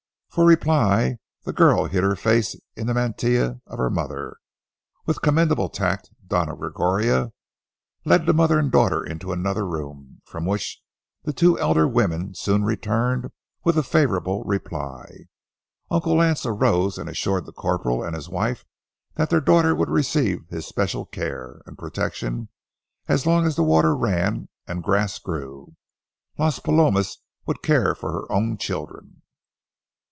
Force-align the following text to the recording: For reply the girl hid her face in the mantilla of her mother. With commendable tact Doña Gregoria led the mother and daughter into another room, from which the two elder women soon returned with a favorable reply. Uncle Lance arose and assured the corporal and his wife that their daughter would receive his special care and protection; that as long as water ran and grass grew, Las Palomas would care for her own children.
For 0.33 0.45
reply 0.45 1.17
the 1.43 1.51
girl 1.51 1.87
hid 1.87 2.03
her 2.05 2.15
face 2.15 2.55
in 2.77 2.87
the 2.87 2.93
mantilla 2.93 3.59
of 3.67 3.77
her 3.77 3.89
mother. 3.89 4.37
With 5.05 5.21
commendable 5.21 5.67
tact 5.67 6.09
Doña 6.25 6.57
Gregoria 6.57 7.33
led 8.05 8.25
the 8.25 8.31
mother 8.33 8.57
and 8.57 8.71
daughter 8.71 9.03
into 9.03 9.33
another 9.33 9.67
room, 9.67 10.21
from 10.23 10.45
which 10.45 10.79
the 11.25 11.33
two 11.33 11.59
elder 11.59 11.85
women 11.85 12.33
soon 12.33 12.63
returned 12.63 13.31
with 13.65 13.77
a 13.77 13.83
favorable 13.83 14.41
reply. 14.45 15.25
Uncle 15.89 16.15
Lance 16.15 16.45
arose 16.45 16.97
and 16.97 17.09
assured 17.09 17.45
the 17.45 17.51
corporal 17.51 18.01
and 18.01 18.15
his 18.15 18.29
wife 18.29 18.63
that 19.15 19.29
their 19.31 19.41
daughter 19.41 19.75
would 19.75 19.89
receive 19.89 20.47
his 20.47 20.65
special 20.65 21.05
care 21.05 21.61
and 21.65 21.77
protection; 21.77 22.47
that 23.05 23.15
as 23.15 23.25
long 23.25 23.45
as 23.45 23.59
water 23.59 23.93
ran 23.97 24.47
and 24.65 24.81
grass 24.81 25.19
grew, 25.19 25.73
Las 26.37 26.57
Palomas 26.59 27.17
would 27.45 27.61
care 27.61 27.93
for 27.93 28.13
her 28.13 28.31
own 28.31 28.57
children. 28.57 29.17